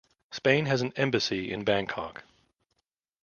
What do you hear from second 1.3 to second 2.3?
in Bangkok.